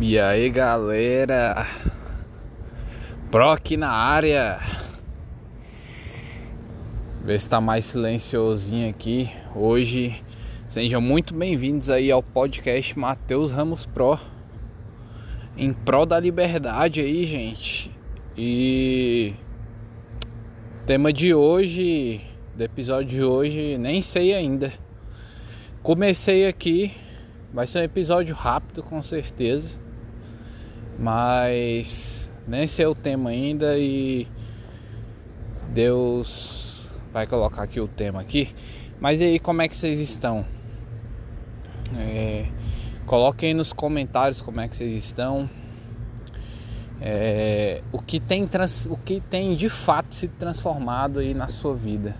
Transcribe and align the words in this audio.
E 0.00 0.18
aí 0.18 0.48
galera, 0.48 1.66
Proc 3.30 3.72
na 3.72 3.90
área. 3.90 4.58
Vê 7.22 7.38
se 7.38 7.48
tá 7.48 7.60
mais 7.60 7.84
silenciosinho 7.84 8.88
aqui. 8.88 9.30
Hoje 9.54 10.24
sejam 10.66 11.00
muito 11.00 11.34
bem-vindos 11.34 11.90
aí 11.90 12.10
ao 12.10 12.22
podcast 12.22 12.98
Matheus 12.98 13.52
Ramos 13.52 13.84
Pro. 13.84 14.18
Em 15.56 15.72
prol 15.72 16.06
da 16.06 16.18
liberdade 16.18 17.02
aí, 17.02 17.24
gente. 17.24 17.90
E 18.36 19.34
tema 20.86 21.12
de 21.12 21.34
hoje, 21.34 22.22
do 22.56 22.64
episódio 22.64 23.10
de 23.10 23.22
hoje, 23.22 23.76
nem 23.78 24.00
sei 24.00 24.34
ainda. 24.34 24.72
Comecei 25.82 26.46
aqui, 26.46 26.92
vai 27.52 27.66
ser 27.66 27.80
um 27.80 27.82
episódio 27.82 28.34
rápido 28.34 28.82
com 28.82 29.02
certeza 29.02 29.78
mas 30.98 32.30
nem 32.46 32.66
sei 32.66 32.86
o 32.86 32.94
tema 32.94 33.30
ainda 33.30 33.76
e 33.78 34.26
Deus 35.70 36.88
vai 37.12 37.26
colocar 37.26 37.62
aqui 37.62 37.80
o 37.80 37.88
tema 37.88 38.20
aqui. 38.20 38.54
Mas 39.00 39.20
e 39.20 39.24
aí, 39.24 39.38
como 39.38 39.62
é 39.62 39.68
que 39.68 39.74
vocês 39.74 39.98
estão? 39.98 40.44
É, 41.96 42.46
coloquem 43.04 43.52
nos 43.52 43.72
comentários 43.72 44.40
como 44.40 44.60
é 44.60 44.68
que 44.68 44.76
vocês 44.76 44.92
estão. 44.92 45.48
É, 47.00 47.82
o 47.90 48.00
que 48.00 48.20
tem 48.20 48.46
trans, 48.46 48.86
o 48.86 48.96
que 48.96 49.20
tem 49.20 49.56
de 49.56 49.68
fato 49.68 50.14
se 50.14 50.28
transformado 50.28 51.18
aí 51.18 51.34
na 51.34 51.48
sua 51.48 51.74
vida, 51.74 52.14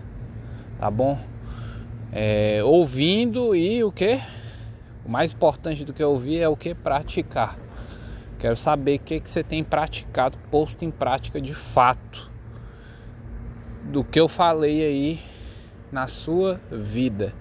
tá 0.79 0.91
bom? 0.91 1.17
É, 2.11 2.65
ouvindo 2.65 3.55
e 3.55 3.85
o 3.85 3.93
que? 3.93 4.21
O 5.05 5.09
mais 5.09 5.33
importante 5.33 5.85
do 5.85 5.93
que 5.93 6.03
ouvir 6.03 6.39
é 6.39 6.49
o 6.49 6.57
que 6.57 6.75
praticar. 6.75 7.59
Quero 8.39 8.57
saber 8.57 8.97
o 8.97 9.01
que, 9.01 9.21
que 9.21 9.31
você 9.31 9.43
tem 9.43 9.63
praticado, 9.63 10.37
posto 10.51 10.85
em 10.85 10.91
prática 10.91 11.41
de 11.41 11.55
fato 11.55 12.31
do 13.85 14.03
que 14.03 14.19
eu 14.19 14.29
falei 14.29 14.85
aí 14.85 15.21
na 15.91 16.07
sua 16.07 16.61
vida. 16.71 17.35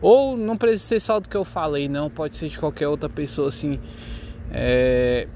Ou 0.00 0.36
não 0.36 0.56
precisa 0.56 0.84
ser 0.84 1.00
só 1.00 1.20
do 1.20 1.28
que 1.28 1.36
eu 1.36 1.44
falei, 1.44 1.88
não, 1.88 2.08
pode 2.08 2.36
ser 2.36 2.48
de 2.48 2.58
qualquer 2.58 2.88
outra 2.88 3.08
pessoa 3.08 3.48
assim 3.48 3.80
é, 4.50 5.26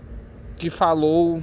que 0.56 0.70
falou 0.70 1.42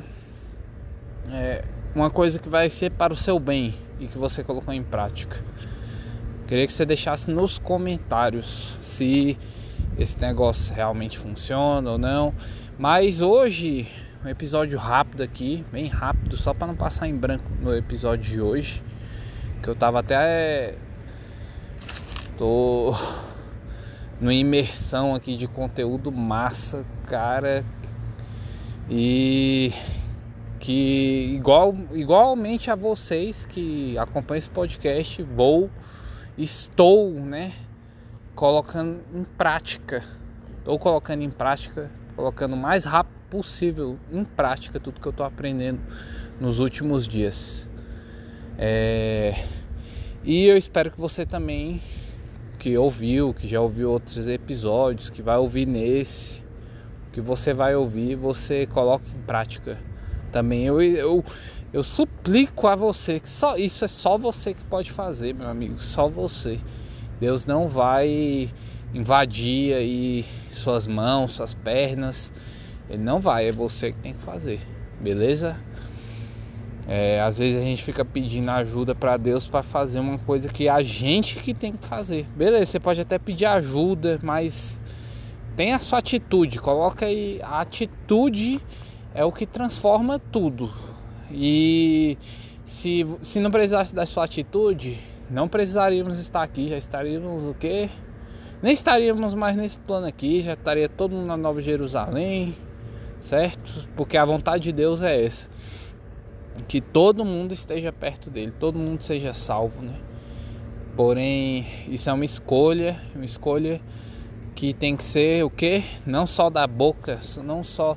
é, 1.31 1.64
uma 1.93 2.09
coisa 2.09 2.39
que 2.39 2.47
vai 2.47 2.69
ser 2.69 2.91
para 2.91 3.14
o 3.14 3.16
seu 3.16 3.39
bem 3.39 3.75
e 3.99 4.08
que 4.08 4.17
você 4.17 4.43
colocou 4.43 4.73
em 4.73 4.83
prática. 4.83 5.38
Queria 6.47 6.66
que 6.66 6.73
você 6.73 6.86
deixasse 6.86 7.30
nos 7.30 7.59
comentários 7.59 8.77
se 8.81 9.38
esse 10.00 10.19
negócio 10.19 10.73
realmente 10.73 11.17
funciona 11.17 11.92
ou 11.92 11.97
não. 11.97 12.33
Mas 12.78 13.19
hoje, 13.19 13.88
um 14.23 14.30
episódio 14.30 14.80
rápido 14.80 15.22
aqui, 15.22 15.66
bem 15.72 15.88
rápido, 15.88 16.38
só 16.38 16.53
para 16.53 16.67
não 16.67 16.75
passar 16.75 17.08
em 17.08 17.16
branco 17.16 17.52
no 17.61 17.75
episódio 17.75 18.30
de 18.30 18.39
hoje, 18.39 18.81
que 19.61 19.70
eu 19.70 19.75
tava 19.75 20.00
até 20.00 20.75
tô 22.38 22.95
numa 24.22 24.33
imersão 24.33 25.14
aqui 25.14 25.36
de 25.36 25.47
conteúdo 25.47 26.11
massa, 26.11 26.86
cara, 27.05 27.66
e 28.89 29.73
que 30.59 31.33
igual 31.36 31.75
igualmente 31.94 32.72
a 32.72 32.75
vocês 32.75 33.45
que 33.45 33.97
acompanham 33.97 34.38
esse 34.38 34.50
podcast, 34.50 35.22
vou 35.23 35.70
estou, 36.38 37.11
né, 37.11 37.52
colocando 38.40 39.02
em 39.14 39.26
prática. 39.38 40.02
Estou 40.59 40.80
colocando 40.80 41.22
em 41.22 41.30
prática 41.30 41.92
colocando 42.16 42.54
o 42.54 42.58
mais 42.58 42.86
rápido 42.86 43.20
possível 43.30 44.00
em 44.09 44.23
prática 44.23 44.80
tudo 44.80 45.02
que 45.02 45.06
eu 45.06 45.09
estou 45.09 45.26
aprendendo 45.26 45.82
nos 46.40 46.60
últimos 46.60 47.06
dias. 47.06 47.70
É... 48.58 49.44
E 50.23 50.45
eu 50.45 50.55
espero 50.55 50.89
que 50.89 50.98
você 50.98 51.26
também, 51.26 51.82
que 52.58 52.78
ouviu, 52.78 53.33
que 53.33 53.45
já 53.45 53.60
ouviu 53.60 53.92
outros 53.92 54.26
episódios, 54.26 55.10
que 55.10 55.22
vai 55.22 55.38
ouvir 55.38 55.66
nesse, 55.66 56.42
que 57.11 57.20
você 57.20 57.54
vai 57.54 57.76
ouvir, 57.76 58.16
você 58.16 58.66
coloque 58.67 59.10
em 59.10 59.22
prática 59.23 59.78
também. 60.32 60.66
Eu, 60.66 60.82
eu, 60.82 61.26
eu 61.73 61.83
suplico 61.83 62.67
a 62.67 62.76
você 62.78 63.20
que 63.20 63.30
só 63.30 63.58
isso 63.58 63.83
é 63.83 63.88
só 63.89 64.17
você 64.17 64.54
que 64.54 64.64
pode 64.64 64.94
fazer, 64.94 65.36
meu 65.36 65.49
amigo, 65.49 65.82
só 65.82 66.08
você. 66.08 66.58
Deus 67.19 67.45
não 67.45 67.67
vai 67.67 68.49
invadir 68.93 69.73
aí 69.73 70.25
suas 70.52 70.87
mãos, 70.87 71.33
suas 71.33 71.53
pernas. 71.53 72.31
Ele 72.89 73.03
não 73.03 73.19
vai, 73.19 73.47
é 73.47 73.52
você 73.52 73.91
que 73.91 73.99
tem 73.99 74.13
que 74.13 74.21
fazer, 74.21 74.59
beleza? 74.99 75.55
É, 76.87 77.21
às 77.21 77.37
vezes 77.37 77.61
a 77.61 77.63
gente 77.63 77.83
fica 77.83 78.03
pedindo 78.03 78.49
ajuda 78.49 78.95
para 78.95 79.15
Deus 79.15 79.47
para 79.47 79.61
fazer 79.61 79.99
uma 79.99 80.17
coisa 80.17 80.49
que 80.49 80.67
a 80.67 80.81
gente 80.81 81.35
que 81.35 81.53
tem 81.53 81.73
que 81.73 81.85
fazer. 81.85 82.25
Beleza, 82.35 82.65
você 82.65 82.80
pode 82.80 82.99
até 82.99 83.19
pedir 83.19 83.45
ajuda, 83.45 84.19
mas 84.23 84.80
tem 85.55 85.71
a 85.71 85.77
sua 85.77 85.99
atitude, 85.99 86.57
coloca 86.59 87.05
aí 87.05 87.39
a 87.43 87.61
atitude 87.61 88.59
é 89.13 89.23
o 89.23 89.31
que 89.31 89.45
transforma 89.45 90.17
tudo. 90.17 90.73
E 91.31 92.17
se, 92.65 93.05
se 93.21 93.39
não 93.39 93.51
precisasse 93.51 93.93
da 93.93 94.05
sua 94.05 94.23
atitude, 94.23 94.97
não 95.30 95.48
precisaríamos 95.48 96.20
estar 96.20 96.44
aqui, 96.44 96.70
já 96.70 96.78
estaríamos 96.78 97.44
o 97.44 97.54
quê? 97.54 97.90
nem 98.62 98.73
estaríamos 98.73 99.34
mais 99.34 99.56
nesse 99.56 99.78
plano 99.78 100.06
aqui, 100.06 100.42
já 100.42 100.54
estaria 100.54 100.90
todo 100.90 101.16
mundo 101.16 101.28
na 101.28 101.38
Nova 101.38 101.62
Jerusalém, 101.62 102.56
certo? 103.20 103.88
Porque 103.95 104.17
a 104.17 104.26
vontade 104.26 104.66
de 104.66 104.72
Deus 104.72 105.02
é 105.02 105.26
essa. 105.26 105.48
Que 106.67 106.82
todo 106.82 107.23
mundo 107.23 107.54
esteja 107.54 107.92
perto 107.92 108.30
dele, 108.30 108.54
todo 108.60 108.78
mundo 108.78 109.02
seja 109.02 109.34
salvo, 109.34 109.82
né? 109.82 109.95
Porém, 110.95 111.66
isso 111.88 112.10
é 112.10 112.14
uma 112.14 112.26
escolha, 112.26 113.00
uma 113.16 113.23
escolha 113.23 113.80
que 114.56 114.73
tem 114.73 114.98
que 114.98 115.04
ser 115.06 115.46
o 115.46 115.50
que? 115.50 115.84
Não 116.06 116.28
só 116.28 116.50
da 116.50 116.67
boca, 116.67 117.20
não 117.42 117.64
só 117.64 117.96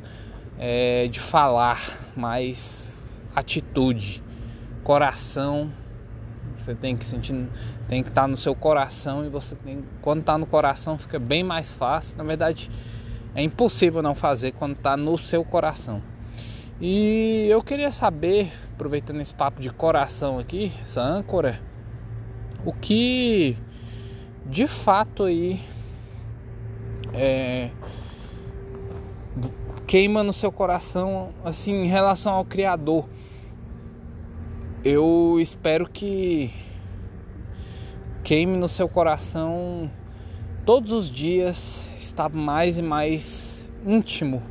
é, 0.56 1.08
de 1.08 1.18
falar, 1.18 1.80
mas 2.14 3.20
atitude, 3.34 4.22
coração 4.84 5.72
você 6.62 6.74
tem 6.74 6.96
que 6.96 7.04
sentir, 7.04 7.48
tem 7.88 8.02
que 8.02 8.08
estar 8.08 8.22
tá 8.22 8.28
no 8.28 8.36
seu 8.36 8.54
coração 8.54 9.24
e 9.24 9.28
você 9.28 9.56
tem, 9.56 9.84
quando 10.00 10.20
está 10.20 10.38
no 10.38 10.46
coração 10.46 10.96
fica 10.96 11.18
bem 11.18 11.42
mais 11.42 11.72
fácil. 11.72 12.16
Na 12.16 12.24
verdade, 12.24 12.70
é 13.34 13.42
impossível 13.42 14.00
não 14.00 14.14
fazer 14.14 14.52
quando 14.52 14.74
está 14.76 14.96
no 14.96 15.18
seu 15.18 15.44
coração. 15.44 16.02
E 16.80 17.46
eu 17.48 17.62
queria 17.62 17.90
saber, 17.90 18.52
aproveitando 18.74 19.20
esse 19.20 19.34
papo 19.34 19.60
de 19.60 19.70
coração 19.70 20.38
aqui, 20.38 20.72
essa 20.82 21.00
âncora, 21.00 21.60
o 22.64 22.72
que 22.72 23.56
de 24.46 24.66
fato 24.66 25.24
aí 25.24 25.60
é, 27.14 27.70
queima 29.86 30.22
no 30.22 30.32
seu 30.32 30.50
coração 30.50 31.30
assim 31.44 31.84
em 31.84 31.86
relação 31.86 32.32
ao 32.34 32.44
Criador 32.44 33.08
eu 34.84 35.38
espero 35.40 35.88
que 35.88 36.50
queime 38.24 38.56
no 38.56 38.68
seu 38.68 38.88
coração 38.88 39.88
todos 40.64 40.90
os 40.90 41.08
dias 41.08 41.88
estar 41.96 42.28
mais 42.28 42.78
e 42.78 42.82
mais 42.82 43.70
íntimo 43.86 44.42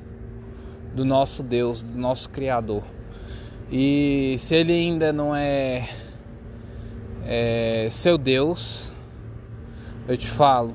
do 0.95 1.03
nosso 1.03 1.43
Deus, 1.43 1.83
do 1.83 1.99
nosso 1.99 2.29
Criador. 2.29 2.83
E 3.69 4.35
se 4.39 4.55
ele 4.55 4.71
ainda 4.71 5.11
não 5.11 5.35
é, 5.35 5.89
é 7.25 7.89
seu 7.91 8.17
Deus, 8.17 8.89
eu 10.07 10.17
te 10.17 10.27
falo, 10.27 10.73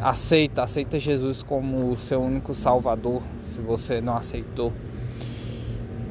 aceita, 0.00 0.62
aceita 0.62 0.98
Jesus 0.98 1.42
como 1.42 1.92
o 1.92 1.98
seu 1.98 2.20
único 2.20 2.54
Salvador, 2.54 3.22
se 3.44 3.60
você 3.60 4.00
não 4.00 4.16
aceitou. 4.16 4.72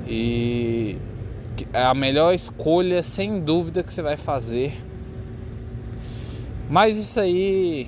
E 0.08 0.98
é 1.74 1.84
a 1.84 1.94
melhor 1.94 2.34
escolha, 2.34 3.02
sem 3.02 3.40
dúvida, 3.40 3.84
que 3.84 3.94
você 3.94 4.02
vai 4.02 4.18
fazer. 4.18 4.74
Mas 6.70 6.98
isso 6.98 7.20
aí 7.20 7.88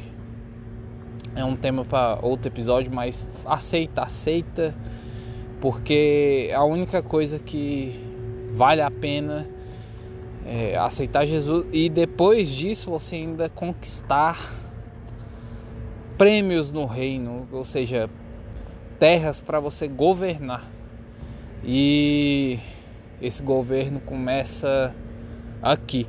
é 1.36 1.44
um 1.44 1.56
tema 1.56 1.84
para 1.84 2.19
outro 2.22 2.48
episódio, 2.48 2.94
mas 2.94 3.28
aceita, 3.46 4.04
aceita, 4.04 4.75
porque 5.60 6.52
a 6.54 6.64
única 6.64 7.02
coisa 7.02 7.40
que 7.40 8.00
vale 8.54 8.81
a 8.81 8.90
pena 8.90 9.48
é 10.46 10.78
aceitar 10.78 11.25
Jesus 11.25 11.66
e 11.74 11.90
depois 11.90 12.50
disso 12.50 12.90
você 12.90 13.16
ainda 13.16 13.50
conquistar 13.50 14.54
prêmios 16.18 16.72
no 16.72 16.86
reino, 16.86 17.48
ou 17.52 17.66
seja, 17.66 18.10
terras 19.00 19.42
para 19.42 19.60
você 19.60 19.88
governar. 19.88 20.70
E 21.63 22.60
esse 23.22 23.42
governo 23.42 24.00
começa 24.00 24.94
aqui. 25.62 26.08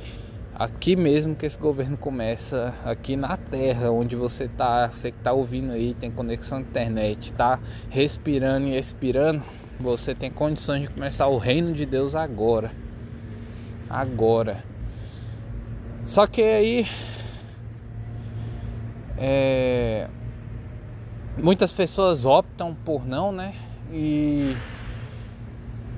aqui 0.53 0.95
mesmo 0.95 1.35
que 1.35 1.45
esse 1.45 1.57
governo 1.57 1.97
começa, 1.97 2.73
aqui 2.83 3.15
na 3.15 3.37
terra 3.37 3.91
onde 3.91 4.15
você 4.15 4.47
tá, 4.47 4.87
você 4.87 5.11
que 5.11 5.19
tá 5.19 5.31
ouvindo 5.31 5.71
aí, 5.71 5.93
tem 5.93 6.11
conexão 6.11 6.57
à 6.57 6.61
internet, 6.61 7.33
tá 7.33 7.59
respirando 7.89 8.67
e 8.67 8.77
expirando, 8.77 9.41
você 9.79 10.13
tem 10.13 10.29
condições 10.29 10.81
de 10.83 10.89
começar 10.89 11.27
o 11.27 11.37
reino 11.37 11.73
de 11.73 11.85
Deus 11.85 12.13
agora. 12.15 12.71
Agora. 13.89 14.63
Só 16.05 16.27
que 16.27 16.41
aí 16.41 16.85
é, 19.17 20.07
muitas 21.37 21.71
pessoas 21.71 22.25
optam 22.25 22.73
por 22.73 23.05
não, 23.05 23.31
né? 23.31 23.53
E 23.91 24.55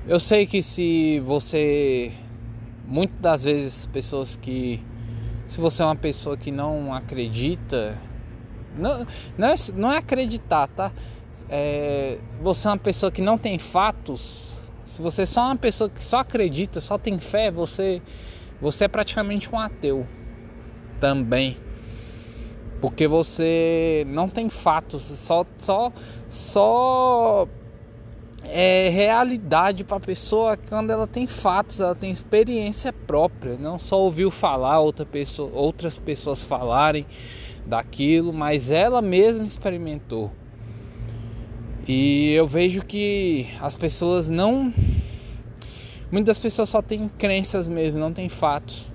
eu 0.06 0.18
sei 0.18 0.46
que 0.46 0.62
se 0.62 1.20
você 1.20 2.12
muitas 2.86 3.20
das 3.20 3.42
vezes 3.42 3.86
pessoas 3.86 4.36
que 4.36 4.82
se 5.46 5.60
você 5.60 5.82
é 5.82 5.86
uma 5.86 5.96
pessoa 5.96 6.36
que 6.36 6.50
não 6.50 6.92
acredita 6.92 7.98
não, 8.76 9.06
não, 9.36 9.48
é, 9.48 9.54
não 9.74 9.92
é 9.92 9.98
acreditar, 9.98 10.66
tá? 10.68 10.92
É, 11.48 12.18
você 12.40 12.66
é 12.68 12.70
uma 12.70 12.78
pessoa 12.78 13.12
que 13.12 13.20
não 13.22 13.36
tem 13.36 13.58
fatos. 13.58 14.40
Se 14.86 15.00
você 15.00 15.22
é 15.22 15.26
só 15.26 15.42
uma 15.42 15.56
pessoa 15.56 15.88
que 15.88 16.02
só 16.02 16.18
acredita, 16.18 16.80
só 16.80 16.98
tem 16.98 17.18
fé, 17.18 17.50
você 17.50 18.02
você 18.60 18.84
é 18.84 18.88
praticamente 18.88 19.52
um 19.52 19.58
ateu 19.58 20.06
também. 21.00 21.56
Porque 22.80 23.06
você 23.06 24.04
não 24.08 24.28
tem 24.28 24.48
fatos, 24.48 25.02
só 25.02 25.46
só 25.58 25.92
só 26.28 27.48
é 28.44 28.88
realidade 28.88 29.84
para 29.84 29.96
a 29.96 30.00
pessoa 30.00 30.56
quando 30.56 30.90
ela 30.90 31.06
tem 31.06 31.26
fatos, 31.26 31.80
ela 31.80 31.94
tem 31.94 32.10
experiência 32.10 32.92
própria, 32.92 33.56
não 33.56 33.78
só 33.78 34.00
ouviu 34.00 34.30
falar 34.30 34.80
outra 34.80 35.06
pessoa, 35.06 35.50
outras 35.52 35.96
pessoas 35.98 36.42
falarem 36.42 37.06
daquilo, 37.66 38.32
mas 38.32 38.70
ela 38.70 39.00
mesma 39.00 39.44
experimentou. 39.44 40.30
E 41.86 42.32
eu 42.32 42.46
vejo 42.46 42.84
que 42.84 43.48
as 43.60 43.74
pessoas 43.74 44.28
não 44.30 44.72
muitas 46.10 46.38
pessoas 46.38 46.68
só 46.68 46.82
têm 46.82 47.08
crenças 47.18 47.66
mesmo, 47.66 47.98
não 47.98 48.12
têm 48.12 48.28
fatos. 48.28 48.92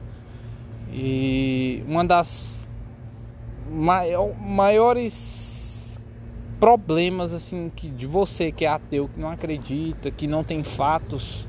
E 0.92 1.84
uma 1.88 2.06
das 2.06 2.66
maiores 3.70 5.57
problemas 6.60 7.34
assim 7.34 7.72
que 7.76 7.90
de 7.90 8.06
você 8.06 8.52
que 8.52 8.66
é 8.66 8.68
ateu, 8.68 9.10
que 9.14 9.20
não 9.20 9.30
acredita, 9.30 10.10
que 10.12 10.28
não 10.28 10.44
tem 10.44 10.64
fatos 10.64 11.48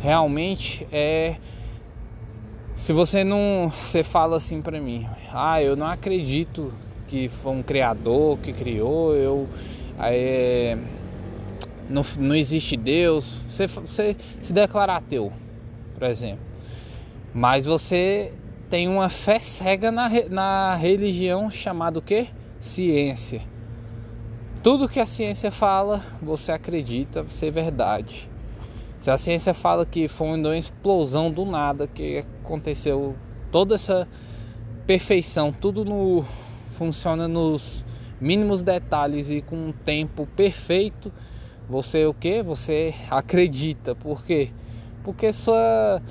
realmente 0.00 0.86
é 0.92 1.36
se 2.76 2.92
você 2.92 3.24
não 3.24 3.70
você 3.70 4.04
fala 4.04 4.36
assim 4.36 4.62
para 4.62 4.80
mim, 4.80 5.06
ah, 5.32 5.60
eu 5.60 5.74
não 5.74 5.86
acredito 5.86 6.72
que 7.08 7.28
foi 7.28 7.52
um 7.52 7.62
criador 7.62 8.38
que 8.38 8.52
criou, 8.52 9.14
eu 9.14 9.48
é, 9.98 10.78
não, 11.90 12.02
não 12.18 12.36
existe 12.36 12.76
Deus, 12.76 13.34
você, 13.48 13.66
você 13.66 14.16
se 14.40 14.52
declara 14.52 14.94
ateu, 14.94 15.32
por 15.94 16.06
exemplo, 16.06 16.44
mas 17.34 17.64
você 17.64 18.32
tem 18.70 18.86
uma 18.86 19.08
fé 19.08 19.40
cega 19.40 19.90
na, 19.90 20.08
na 20.30 20.76
religião 20.76 21.50
chamada 21.50 21.98
o 21.98 22.02
quê? 22.02 22.28
Ciência. 22.60 23.42
Tudo 24.62 24.88
que 24.88 24.98
a 24.98 25.06
ciência 25.06 25.52
fala, 25.52 26.02
você 26.20 26.50
acredita 26.50 27.24
ser 27.28 27.52
verdade. 27.52 28.28
Se 28.98 29.08
a 29.08 29.16
ciência 29.16 29.54
fala 29.54 29.86
que 29.86 30.08
foi 30.08 30.26
uma 30.26 30.56
explosão 30.56 31.30
do 31.30 31.44
nada, 31.44 31.86
que 31.86 32.24
aconteceu 32.42 33.14
toda 33.52 33.76
essa 33.76 34.08
perfeição, 34.84 35.52
tudo 35.52 35.84
no, 35.84 36.24
funciona 36.72 37.28
nos 37.28 37.84
mínimos 38.20 38.60
detalhes 38.60 39.30
e 39.30 39.40
com 39.40 39.68
um 39.68 39.72
tempo 39.72 40.26
perfeito, 40.34 41.12
você 41.68 42.06
o 42.06 42.12
que? 42.12 42.42
Você 42.42 42.92
acredita. 43.08 43.94
Por 43.94 44.24
quê? 44.24 44.50
Porque 45.04 45.32
sua 45.32 46.02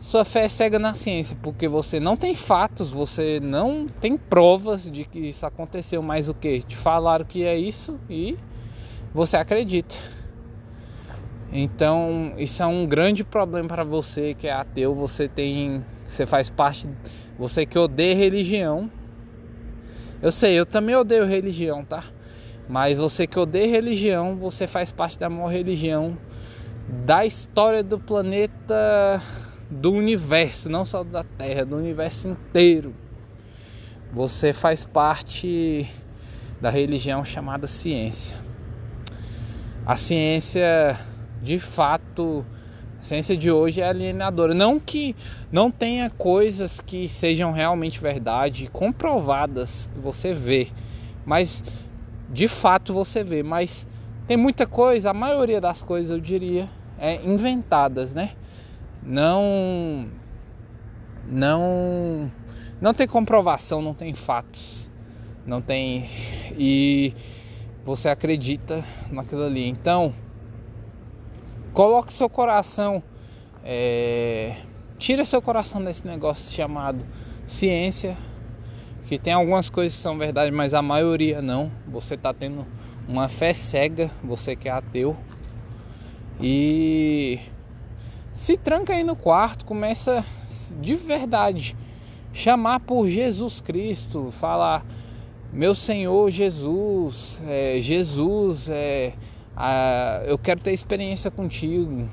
sua 0.00 0.24
fé 0.24 0.44
é 0.44 0.48
cega 0.48 0.78
na 0.78 0.94
ciência, 0.94 1.36
porque 1.42 1.66
você 1.66 1.98
não 1.98 2.16
tem 2.16 2.34
fatos, 2.34 2.90
você 2.90 3.40
não 3.40 3.86
tem 3.88 4.16
provas 4.16 4.90
de 4.90 5.04
que 5.04 5.18
isso 5.18 5.44
aconteceu, 5.44 6.00
mas 6.00 6.28
o 6.28 6.34
que? 6.34 6.60
Te 6.62 6.76
falaram 6.76 7.24
que 7.24 7.44
é 7.44 7.58
isso 7.58 7.98
e 8.08 8.38
você 9.12 9.36
acredita. 9.36 9.96
Então, 11.52 12.34
isso 12.36 12.62
é 12.62 12.66
um 12.66 12.86
grande 12.86 13.24
problema 13.24 13.68
para 13.68 13.82
você 13.82 14.34
que 14.34 14.46
é 14.46 14.52
ateu, 14.52 14.94
você 14.94 15.28
tem, 15.28 15.84
você 16.06 16.26
faz 16.26 16.48
parte, 16.48 16.88
você 17.38 17.66
que 17.66 17.78
odeia 17.78 18.14
religião. 18.14 18.90
Eu 20.22 20.30
sei, 20.30 20.58
eu 20.58 20.66
também 20.66 20.94
odeio 20.94 21.26
religião, 21.26 21.84
tá? 21.84 22.04
Mas 22.68 22.98
você 22.98 23.26
que 23.26 23.38
odeia 23.38 23.66
religião, 23.66 24.36
você 24.36 24.66
faz 24.66 24.92
parte 24.92 25.18
da 25.18 25.28
maior 25.28 25.48
religião 25.48 26.16
da 27.04 27.24
história 27.24 27.82
do 27.82 27.98
planeta 27.98 29.20
do 29.70 29.92
universo, 29.92 30.68
não 30.68 30.84
só 30.84 31.04
da 31.04 31.22
Terra, 31.22 31.64
do 31.64 31.76
universo 31.76 32.28
inteiro. 32.28 32.94
Você 34.12 34.52
faz 34.52 34.84
parte 34.84 35.86
da 36.60 36.70
religião 36.70 37.24
chamada 37.24 37.66
ciência. 37.66 38.36
A 39.84 39.96
ciência, 39.96 40.98
de 41.42 41.58
fato, 41.58 42.44
a 42.98 43.02
ciência 43.02 43.36
de 43.36 43.50
hoje 43.50 43.80
é 43.80 43.88
alienadora. 43.88 44.54
Não 44.54 44.80
que 44.80 45.14
não 45.52 45.70
tenha 45.70 46.10
coisas 46.10 46.80
que 46.80 47.08
sejam 47.08 47.52
realmente 47.52 48.00
verdade, 48.00 48.68
comprovadas, 48.72 49.88
que 49.92 50.00
você 50.00 50.32
vê, 50.32 50.68
mas 51.24 51.62
de 52.30 52.48
fato 52.48 52.92
você 52.92 53.22
vê. 53.22 53.42
Mas 53.42 53.86
tem 54.26 54.36
muita 54.36 54.66
coisa, 54.66 55.10
a 55.10 55.14
maioria 55.14 55.60
das 55.60 55.82
coisas 55.82 56.10
eu 56.10 56.20
diria, 56.20 56.68
é 56.98 57.14
inventadas, 57.24 58.12
né? 58.12 58.32
Não 59.08 60.06
não 61.26 62.30
não 62.78 62.92
tem 62.92 63.08
comprovação, 63.08 63.80
não 63.80 63.94
tem 63.94 64.12
fatos, 64.12 64.88
não 65.46 65.62
tem 65.62 66.04
e 66.56 67.14
você 67.84 68.10
acredita 68.10 68.84
naquilo 69.10 69.44
ali. 69.44 69.66
Então 69.66 70.14
coloque 71.72 72.12
seu 72.12 72.28
coração, 72.28 73.02
é, 73.64 74.56
tira 74.98 75.24
seu 75.24 75.40
coração 75.40 75.82
desse 75.82 76.06
negócio 76.06 76.54
chamado 76.54 77.04
ciência, 77.46 78.14
que 79.06 79.18
tem 79.18 79.32
algumas 79.32 79.70
coisas 79.70 79.96
que 79.96 80.02
são 80.02 80.18
verdade, 80.18 80.50
mas 80.50 80.74
a 80.74 80.82
maioria 80.82 81.40
não. 81.40 81.72
Você 81.86 82.14
está 82.14 82.34
tendo 82.34 82.66
uma 83.08 83.26
fé 83.26 83.54
cega, 83.54 84.10
você 84.22 84.54
que 84.54 84.68
é 84.68 84.72
ateu 84.72 85.16
e 86.38 87.40
se 88.38 88.56
tranca 88.56 88.92
aí 88.92 89.02
no 89.02 89.16
quarto, 89.16 89.64
começa 89.64 90.24
de 90.80 90.94
verdade 90.94 91.76
chamar 92.32 92.78
por 92.78 93.08
Jesus 93.08 93.60
Cristo, 93.60 94.30
falar 94.30 94.86
meu 95.52 95.74
Senhor 95.74 96.30
Jesus, 96.30 97.42
é, 97.48 97.80
Jesus, 97.80 98.68
é, 98.68 99.12
a, 99.56 100.22
eu 100.24 100.38
quero 100.38 100.60
ter 100.60 100.72
experiência 100.72 101.32
contigo. 101.32 102.08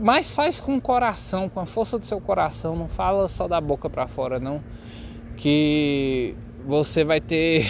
Mas 0.00 0.30
faz 0.30 0.58
com 0.58 0.76
o 0.76 0.80
coração, 0.80 1.50
com 1.50 1.60
a 1.60 1.66
força 1.66 1.98
do 1.98 2.06
seu 2.06 2.20
coração, 2.20 2.74
não 2.74 2.88
fala 2.88 3.28
só 3.28 3.46
da 3.46 3.60
boca 3.60 3.90
para 3.90 4.08
fora, 4.08 4.40
não, 4.40 4.64
que 5.36 6.34
você 6.66 7.04
vai 7.04 7.20
ter 7.20 7.66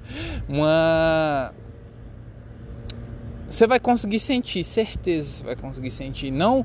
uma 0.48 1.52
você 3.50 3.66
vai 3.66 3.80
conseguir 3.80 4.20
sentir, 4.20 4.62
certeza 4.62 5.38
você 5.38 5.44
vai 5.44 5.56
conseguir 5.56 5.90
sentir. 5.90 6.30
Não, 6.30 6.64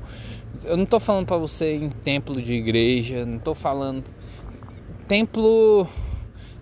eu 0.64 0.76
não 0.76 0.84
estou 0.84 1.00
falando 1.00 1.26
para 1.26 1.36
você 1.36 1.74
em 1.74 1.90
templo 1.90 2.40
de 2.40 2.52
igreja, 2.52 3.26
não 3.26 3.36
estou 3.36 3.54
falando 3.54 4.04
templo 5.08 5.86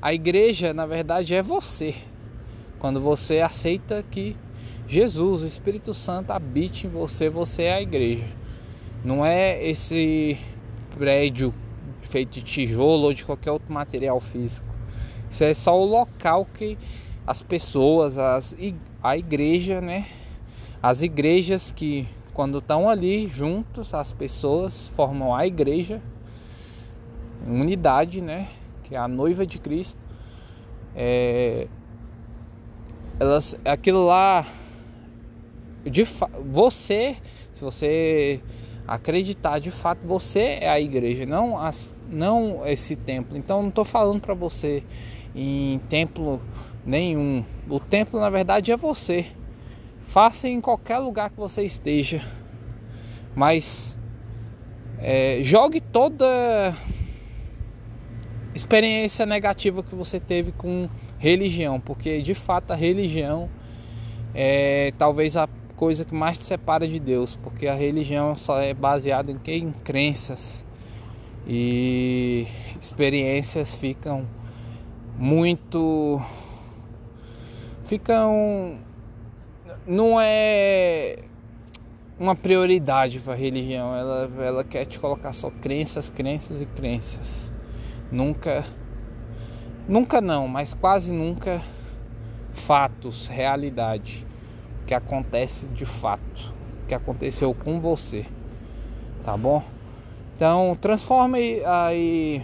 a 0.00 0.12
igreja, 0.12 0.74
na 0.74 0.86
verdade, 0.86 1.34
é 1.34 1.42
você. 1.42 1.94
Quando 2.78 3.00
você 3.00 3.40
aceita 3.40 4.02
que 4.02 4.36
Jesus, 4.86 5.42
o 5.42 5.46
Espírito 5.46 5.94
Santo 5.94 6.30
habite 6.30 6.86
em 6.86 6.90
você, 6.90 7.30
você 7.30 7.64
é 7.64 7.74
a 7.74 7.82
igreja. 7.82 8.26
Não 9.02 9.24
é 9.24 9.66
esse 9.66 10.38
prédio 10.96 11.54
feito 12.02 12.32
de 12.34 12.42
tijolo 12.42 13.04
ou 13.04 13.14
de 13.14 13.24
qualquer 13.24 13.50
outro 13.50 13.72
material 13.72 14.20
físico. 14.20 14.66
Isso 15.30 15.42
é 15.42 15.54
só 15.54 15.78
o 15.78 15.84
local 15.84 16.46
que 16.52 16.76
as 17.26 17.42
pessoas, 17.42 18.18
as, 18.18 18.56
a 19.02 19.16
igreja, 19.16 19.80
né? 19.80 20.06
As 20.82 21.02
igrejas 21.02 21.70
que 21.70 22.06
quando 22.34 22.58
estão 22.58 22.88
ali 22.88 23.28
juntos, 23.28 23.94
as 23.94 24.12
pessoas 24.12 24.88
formam 24.90 25.34
a 25.34 25.46
igreja, 25.46 26.02
unidade, 27.46 28.20
né? 28.20 28.48
Que 28.82 28.94
é 28.94 28.98
a 28.98 29.08
noiva 29.08 29.46
de 29.46 29.58
Cristo. 29.58 29.98
É, 30.94 31.68
elas, 33.18 33.58
aquilo 33.64 34.04
lá, 34.04 34.46
de 35.84 36.04
você, 36.04 37.16
se 37.52 37.60
você 37.60 38.40
acreditar 38.86 39.58
de 39.58 39.70
fato 39.70 40.06
você 40.06 40.58
é 40.60 40.68
a 40.68 40.80
igreja, 40.80 41.24
não 41.24 41.58
as, 41.58 41.90
não 42.08 42.66
esse 42.66 42.96
templo. 42.96 43.36
Então 43.36 43.62
não 43.62 43.68
estou 43.68 43.84
falando 43.84 44.20
para 44.20 44.34
você 44.34 44.82
em 45.34 45.78
templo 45.88 46.40
nenhum. 46.84 47.44
O 47.68 47.80
templo 47.80 48.20
na 48.20 48.30
verdade 48.30 48.72
é 48.72 48.76
você. 48.76 49.26
Faça 50.04 50.48
em 50.48 50.60
qualquer 50.60 50.98
lugar 50.98 51.30
que 51.30 51.36
você 51.36 51.64
esteja, 51.64 52.22
mas 53.34 53.98
é, 54.98 55.38
jogue 55.42 55.80
toda 55.80 56.72
experiência 58.54 59.26
negativa 59.26 59.82
que 59.82 59.94
você 59.94 60.20
teve 60.20 60.52
com 60.52 60.88
religião, 61.18 61.80
porque 61.80 62.22
de 62.22 62.34
fato 62.34 62.70
a 62.70 62.76
religião 62.76 63.48
é 64.34 64.92
talvez 64.96 65.36
a 65.36 65.48
coisa 65.74 66.04
que 66.04 66.14
mais 66.14 66.38
te 66.38 66.44
separa 66.44 66.86
de 66.86 67.00
Deus, 67.00 67.34
porque 67.36 67.66
a 67.66 67.74
religião 67.74 68.36
só 68.36 68.60
é 68.60 68.72
baseada 68.72 69.32
em, 69.32 69.40
em 69.46 69.72
crenças 69.72 70.64
e 71.46 72.46
experiências 72.80 73.74
ficam 73.74 74.26
muito 75.18 76.20
ficam 77.84 78.78
não 79.86 80.20
é 80.20 81.18
uma 82.18 82.34
prioridade 82.34 83.20
para 83.20 83.32
a 83.32 83.36
religião, 83.36 83.94
ela 83.94 84.30
ela 84.38 84.64
quer 84.64 84.86
te 84.86 84.98
colocar 84.98 85.32
só 85.32 85.50
crenças, 85.50 86.10
crenças 86.10 86.60
e 86.60 86.66
crenças. 86.66 87.52
Nunca 88.10 88.64
nunca 89.88 90.20
não, 90.20 90.48
mas 90.48 90.72
quase 90.72 91.12
nunca 91.12 91.62
fatos, 92.52 93.28
realidade 93.28 94.26
que 94.86 94.94
acontece 94.94 95.66
de 95.68 95.84
fato, 95.84 96.54
que 96.86 96.94
aconteceu 96.94 97.54
com 97.54 97.80
você, 97.80 98.24
tá 99.24 99.36
bom? 99.36 99.62
Então 100.36 100.76
transforme 100.80 101.62
aí, 101.64 102.42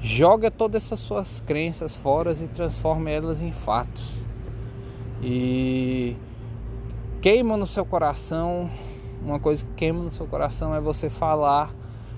joga 0.00 0.50
todas 0.50 0.84
essas 0.84 0.98
suas 0.98 1.40
crenças 1.40 1.96
fora 1.96 2.32
e 2.32 2.48
transforme 2.48 3.10
elas 3.12 3.42
em 3.42 3.52
fatos 3.52 4.24
e 5.22 6.16
queima 7.20 7.56
no 7.56 7.66
seu 7.66 7.84
coração. 7.84 8.70
Uma 9.22 9.38
coisa 9.38 9.64
que 9.66 9.72
queima 9.74 10.02
no 10.02 10.10
seu 10.10 10.26
coração 10.26 10.74
é 10.74 10.80
você 10.80 11.10
falar, 11.10 11.74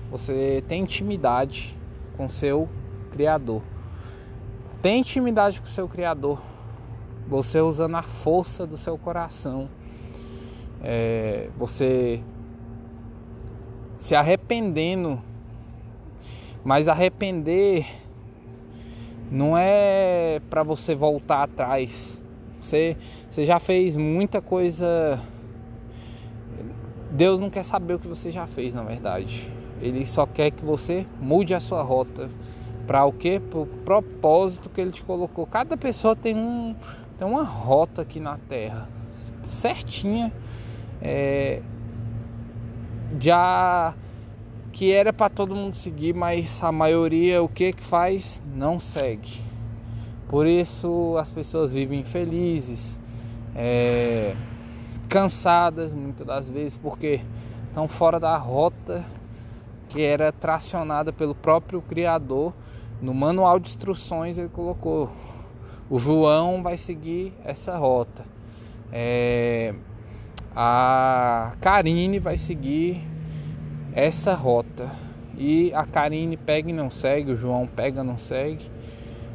você 0.09 0.63
tem 0.67 0.83
intimidade 0.83 1.77
com 2.15 2.29
seu 2.29 2.69
Criador. 3.11 3.61
Tem 4.81 4.99
intimidade 4.99 5.59
com 5.59 5.67
seu 5.67 5.87
Criador 5.87 6.39
você 7.27 7.61
usando 7.61 7.95
a 7.95 8.01
força 8.01 8.65
do 8.65 8.77
seu 8.77 8.97
coração, 8.97 9.69
é, 10.81 11.49
você 11.57 12.21
se 13.97 14.15
arrependendo, 14.15 15.21
mas 16.63 16.87
arrepender 16.87 17.85
não 19.31 19.57
é 19.57 20.41
para 20.49 20.63
você 20.63 20.95
voltar 20.95 21.43
atrás. 21.43 22.23
Você, 22.59 22.95
você 23.29 23.45
já 23.45 23.59
fez 23.59 23.97
muita 23.97 24.41
coisa. 24.41 25.19
Deus 27.11 27.39
não 27.39 27.49
quer 27.49 27.63
saber 27.63 27.95
o 27.95 27.99
que 27.99 28.07
você 28.07 28.31
já 28.31 28.47
fez, 28.47 28.73
na 28.73 28.83
verdade. 28.83 29.51
Ele 29.81 30.05
só 30.05 30.25
quer 30.25 30.51
que 30.51 30.63
você 30.63 31.05
mude 31.19 31.53
a 31.53 31.59
sua 31.59 31.81
rota. 31.81 32.29
Para 32.87 33.05
o 33.05 33.11
quê? 33.11 33.39
Para 33.39 33.59
o 33.59 33.65
propósito 33.65 34.69
que 34.69 34.79
ele 34.79 34.91
te 34.91 35.03
colocou. 35.03 35.45
Cada 35.45 35.75
pessoa 35.75 36.15
tem 36.15 36.35
um, 36.35 36.75
tem 37.17 37.27
uma 37.27 37.43
rota 37.43 38.01
aqui 38.01 38.19
na 38.19 38.37
Terra 38.37 38.87
certinha 39.45 40.31
é, 41.01 41.61
já 43.19 43.93
que 44.73 44.91
era 44.91 45.13
para 45.13 45.29
todo 45.29 45.55
mundo 45.55 45.75
seguir, 45.75 46.15
mas 46.15 46.61
a 46.63 46.71
maioria 46.71 47.43
o 47.43 47.47
que 47.47 47.71
que 47.71 47.83
faz 47.83 48.41
não 48.55 48.79
segue. 48.79 49.39
Por 50.27 50.47
isso 50.47 51.15
as 51.19 51.29
pessoas 51.29 51.71
vivem 51.71 51.99
infelizes, 51.99 52.99
é, 53.55 54.35
cansadas 55.07 55.93
muitas 55.93 56.25
das 56.25 56.49
vezes 56.49 56.75
porque 56.75 57.21
estão 57.67 57.87
fora 57.87 58.19
da 58.19 58.35
rota 58.35 59.05
que 59.89 60.01
era 60.01 60.31
tracionada 60.31 61.13
pelo 61.13 61.35
próprio 61.35 61.79
Criador. 61.79 62.51
No 62.99 63.13
manual 63.13 63.59
de 63.59 63.69
instruções 63.69 64.39
ele 64.39 64.49
colocou 64.49 65.07
o 65.87 65.99
João 65.99 66.63
vai 66.63 66.77
seguir 66.77 67.31
essa 67.45 67.77
rota. 67.77 68.25
É, 68.91 69.75
a 70.55 71.53
Karine 71.61 72.17
vai 72.17 72.37
seguir 72.37 73.12
essa 73.93 74.33
rota. 74.33 74.91
E 75.35 75.73
a 75.73 75.85
Karine 75.85 76.37
pega 76.37 76.69
e 76.69 76.73
não 76.73 76.91
segue, 76.91 77.31
o 77.31 77.37
João 77.37 77.67
pega 77.67 78.01
e 78.01 78.03
não 78.03 78.17
segue. 78.17 78.69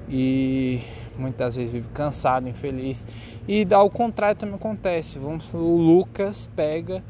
E 0.08 0.80
muitas 1.18 1.56
vezes 1.56 1.72
vive 1.72 1.88
cansado, 1.92 2.48
infeliz. 2.48 3.04
E 3.46 3.66
ao 3.72 3.90
contrário 3.90 4.36
também 4.38 4.54
acontece. 4.54 5.18
Vamos, 5.18 5.44
o 5.52 5.76
Lucas 5.76 6.48
pega 6.54 7.02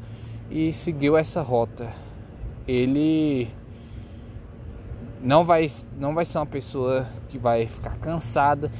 e 0.49 0.73
seguiu 0.73 1.15
essa 1.15 1.41
rota. 1.41 1.87
Ele 2.67 3.47
não 5.21 5.45
vai, 5.45 5.67
não 5.97 6.13
vai 6.13 6.25
ser 6.25 6.37
uma 6.39 6.45
pessoa 6.45 7.07
que 7.29 7.37
vai 7.37 7.67
ficar 7.67 7.97
cansada 7.97 8.71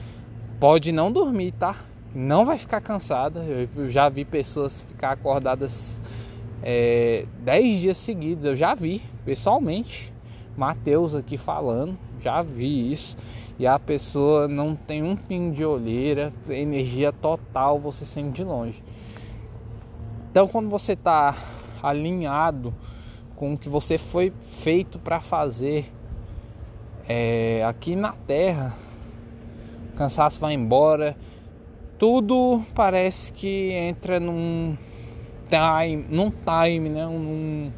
Pode 0.59 0.91
não 0.91 1.09
dormir, 1.09 1.53
tá? 1.53 1.73
Não 2.13 2.43
vai 2.43 2.57
ficar 2.57 2.81
cansada. 2.81 3.45
Eu 3.45 3.89
já 3.89 4.09
vi 4.09 4.25
pessoas 4.25 4.81
ficar 4.81 5.11
acordadas 5.11 5.97
é, 6.63 7.25
dez 7.39 7.81
dias 7.81 7.97
seguidos. 7.97 8.45
Eu 8.45 8.55
já 8.55 8.75
vi 8.75 9.01
pessoalmente. 9.25 10.13
Mateus 10.57 11.15
aqui 11.15 11.37
falando, 11.37 11.97
já 12.21 12.41
vi 12.41 12.91
isso. 12.91 13.15
E 13.57 13.65
a 13.65 13.79
pessoa 13.79 14.47
não 14.47 14.75
tem 14.75 15.03
um 15.03 15.15
pingo 15.15 15.55
de 15.55 15.65
olheira, 15.65 16.33
energia 16.49 17.11
total, 17.11 17.79
você 17.79 18.05
sente 18.05 18.31
de 18.31 18.43
longe. 18.43 18.81
Então, 20.31 20.47
quando 20.47 20.69
você 20.69 20.93
está 20.93 21.35
alinhado 21.81 22.73
com 23.35 23.53
o 23.53 23.57
que 23.57 23.69
você 23.69 23.97
foi 23.97 24.33
feito 24.61 24.99
para 24.99 25.19
fazer 25.19 25.91
é, 27.07 27.63
aqui 27.65 27.95
na 27.95 28.13
Terra, 28.13 28.75
cansaço 29.95 30.39
vai 30.39 30.53
embora, 30.53 31.17
tudo 31.97 32.63
parece 32.75 33.31
que 33.31 33.71
entra 33.71 34.19
num 34.19 34.77
time, 35.49 36.05
num 36.09 36.29
time, 36.31 36.89
né? 36.89 37.05
Num, 37.05 37.71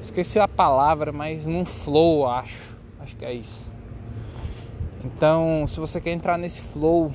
esqueci 0.00 0.38
a 0.38 0.48
palavra, 0.48 1.12
mas 1.12 1.44
num 1.44 1.64
flow, 1.64 2.26
acho. 2.26 2.76
Acho 3.00 3.16
que 3.16 3.24
é 3.24 3.32
isso. 3.32 3.70
Então, 5.04 5.66
se 5.66 5.78
você 5.78 6.00
quer 6.00 6.12
entrar 6.12 6.38
nesse 6.38 6.60
flow, 6.60 7.12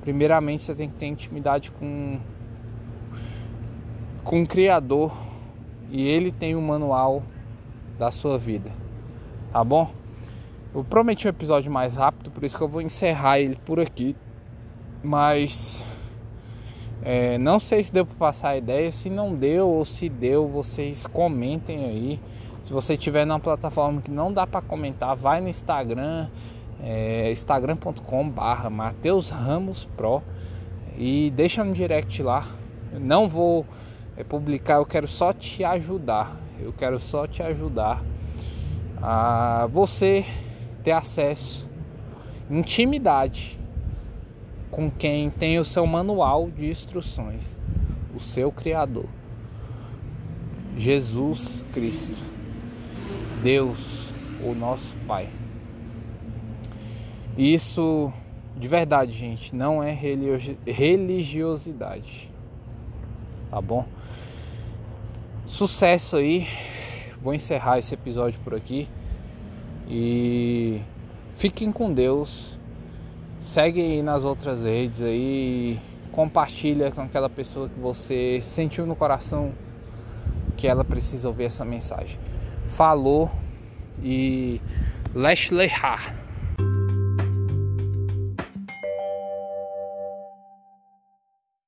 primeiramente 0.00 0.62
você 0.62 0.74
tem 0.74 0.88
que 0.88 0.94
ter 0.96 1.06
intimidade 1.06 1.70
com 1.70 2.18
com 4.24 4.42
o 4.42 4.46
criador 4.46 5.12
e 5.90 6.08
ele 6.08 6.32
tem 6.32 6.54
o 6.56 6.62
manual 6.62 7.22
da 7.98 8.10
sua 8.10 8.38
vida. 8.38 8.70
Tá 9.52 9.62
bom? 9.62 9.92
Eu 10.74 10.82
prometi 10.82 11.26
um 11.26 11.30
episódio 11.30 11.70
mais 11.70 11.94
rápido, 11.94 12.30
por 12.30 12.42
isso 12.42 12.56
que 12.56 12.62
eu 12.64 12.68
vou 12.68 12.80
encerrar 12.80 13.38
ele 13.38 13.56
por 13.64 13.78
aqui. 13.78 14.16
Mas 15.02 15.84
é, 17.04 17.36
não 17.36 17.60
sei 17.60 17.82
se 17.82 17.92
deu 17.92 18.06
para 18.06 18.14
passar 18.14 18.48
a 18.50 18.56
ideia. 18.56 18.90
Se 18.90 19.10
não 19.10 19.34
deu 19.34 19.68
ou 19.68 19.84
se 19.84 20.08
deu, 20.08 20.48
vocês 20.48 21.06
comentem 21.06 21.84
aí. 21.84 22.20
Se 22.62 22.72
você 22.72 22.96
tiver 22.96 23.26
numa 23.26 23.38
plataforma 23.38 24.00
que 24.00 24.10
não 24.10 24.32
dá 24.32 24.46
para 24.46 24.62
comentar, 24.62 25.14
vai 25.14 25.38
no 25.38 25.48
Instagram, 25.50 26.28
é, 26.82 27.30
instagram.com/barra 27.30 28.70
Mateus 28.70 29.28
Ramos 29.28 29.84
Pro 29.84 30.22
e 30.96 31.30
deixa 31.36 31.62
no 31.62 31.74
direct 31.74 32.22
lá. 32.22 32.48
Eu 32.90 33.00
não 33.00 33.28
vou 33.28 33.66
é, 34.16 34.24
publicar, 34.24 34.76
eu 34.76 34.86
quero 34.86 35.06
só 35.06 35.30
te 35.30 35.62
ajudar. 35.62 36.40
Eu 36.58 36.72
quero 36.72 36.98
só 36.98 37.26
te 37.26 37.42
ajudar 37.42 38.02
a 39.02 39.66
você 39.70 40.24
ter 40.82 40.92
acesso, 40.92 41.68
intimidade 42.48 43.58
com 44.74 44.90
quem 44.90 45.30
tem 45.30 45.60
o 45.60 45.64
seu 45.64 45.86
manual 45.86 46.50
de 46.50 46.68
instruções, 46.68 47.56
o 48.12 48.18
seu 48.18 48.50
Criador, 48.50 49.06
Jesus 50.76 51.64
Cristo, 51.72 52.12
Deus, 53.40 54.12
o 54.42 54.52
nosso 54.52 54.92
Pai. 55.06 55.28
Isso, 57.38 58.12
de 58.56 58.66
verdade, 58.66 59.12
gente, 59.12 59.54
não 59.54 59.80
é 59.80 59.92
religiosidade, 60.66 62.28
tá 63.50 63.60
bom? 63.60 63.86
Sucesso 65.46 66.16
aí. 66.16 66.48
Vou 67.22 67.32
encerrar 67.32 67.78
esse 67.78 67.94
episódio 67.94 68.40
por 68.40 68.56
aqui. 68.56 68.88
E 69.88 70.80
fiquem 71.34 71.70
com 71.70 71.92
Deus. 71.92 72.58
Segue 73.44 73.82
aí 73.82 74.02
nas 74.02 74.24
outras 74.24 74.64
redes 74.64 75.02
aí. 75.02 75.78
Compartilha 76.10 76.90
com 76.90 77.02
aquela 77.02 77.28
pessoa 77.28 77.68
que 77.68 77.78
você 77.78 78.40
sentiu 78.40 78.86
no 78.86 78.96
coração 78.96 79.52
que 80.56 80.66
ela 80.66 80.82
precisa 80.82 81.28
ouvir 81.28 81.44
essa 81.44 81.62
mensagem. 81.62 82.18
Falou 82.66 83.30
e 84.02 84.62
Leslie 85.14 85.70
Ha. 85.70 86.23